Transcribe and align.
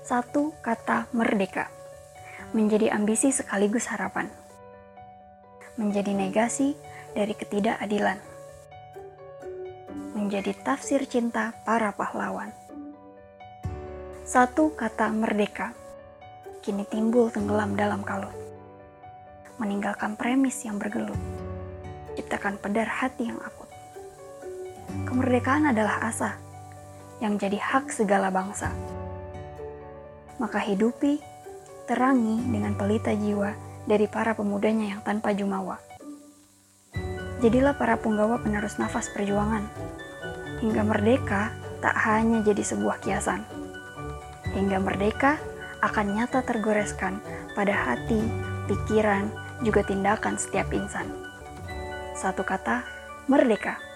Satu 0.00 0.56
kata 0.64 1.12
merdeka 1.12 1.68
menjadi 2.56 2.90
ambisi 2.90 3.30
sekaligus 3.30 3.84
harapan. 3.92 4.32
Menjadi 5.76 6.16
negasi 6.16 6.72
dari 7.12 7.36
ketidakadilan. 7.36 8.16
Menjadi 10.16 10.56
tafsir 10.64 11.04
cinta 11.04 11.52
para 11.68 11.92
pahlawan. 11.92 12.48
Satu 14.24 14.72
kata 14.72 15.12
merdeka 15.12 15.76
kini 16.64 16.88
timbul 16.88 17.28
tenggelam 17.28 17.76
dalam 17.76 18.00
kalut. 18.00 18.34
Meninggalkan 19.60 20.16
premis 20.16 20.64
yang 20.64 20.80
bergelut. 20.80 21.18
Ciptakan 22.16 22.56
pedar 22.56 22.88
hati 22.88 23.28
yang 23.28 23.38
akut. 23.44 23.68
Kemerdekaan 25.06 25.70
adalah 25.70 26.02
asa 26.08 26.40
yang 27.20 27.36
jadi 27.36 27.60
hak 27.60 27.92
segala 27.92 28.32
bangsa. 28.32 28.72
Maka 30.40 30.56
hidupi, 30.64 31.20
terangi 31.84 32.40
dengan 32.48 32.72
pelita 32.72 33.12
jiwa 33.12 33.52
dari 33.84 34.08
para 34.08 34.32
pemudanya 34.32 34.96
yang 34.96 35.04
tanpa 35.04 35.36
jumawa. 35.36 35.76
Jadilah 37.44 37.76
para 37.76 38.00
punggawa 38.00 38.40
penerus 38.40 38.80
nafas 38.80 39.12
perjuangan, 39.12 39.68
hingga 40.64 40.80
merdeka 40.80 41.52
tak 41.84 41.92
hanya 42.08 42.40
jadi 42.40 42.64
sebuah 42.64 43.04
kiasan. 43.04 43.44
Hingga 44.56 44.80
merdeka 44.80 45.36
akan 45.84 46.16
nyata 46.16 46.40
tergoreskan 46.44 47.20
pada 47.52 47.72
hati, 47.72 48.20
pikiran, 48.64 49.28
juga 49.60 49.84
tindakan 49.84 50.40
setiap 50.40 50.72
insan. 50.72 51.08
Satu 52.16 52.44
kata, 52.44 52.84
merdeka. 53.28 53.89